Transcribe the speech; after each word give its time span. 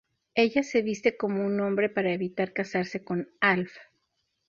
Ella 0.33 0.63
se 0.63 0.81
viste 0.81 1.15
como 1.15 1.45
un 1.45 1.59
hombre 1.61 1.87
para 1.87 2.11
evitar 2.11 2.53
casarse 2.53 3.03
con 3.03 3.29
Alf. 3.39 3.71